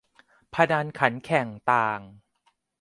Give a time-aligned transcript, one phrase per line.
[0.53, 1.99] พนันขันแข่งต่าง